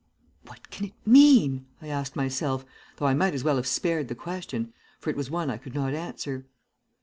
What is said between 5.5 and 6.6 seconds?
I could not answer.